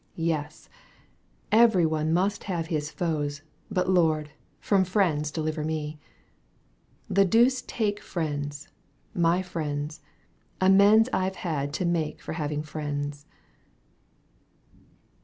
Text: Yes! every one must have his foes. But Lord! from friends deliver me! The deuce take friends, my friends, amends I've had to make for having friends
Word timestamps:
Yes! 0.17 0.67
every 1.51 1.85
one 1.85 2.11
must 2.11 2.45
have 2.45 2.65
his 2.73 2.89
foes. 2.89 3.43
But 3.69 3.87
Lord! 3.87 4.31
from 4.59 4.83
friends 4.83 5.29
deliver 5.29 5.63
me! 5.63 5.99
The 7.07 7.23
deuce 7.23 7.61
take 7.67 7.99
friends, 8.01 8.67
my 9.13 9.43
friends, 9.43 10.01
amends 10.59 11.07
I've 11.13 11.35
had 11.45 11.71
to 11.73 11.85
make 11.85 12.19
for 12.19 12.33
having 12.33 12.63
friends 12.63 13.27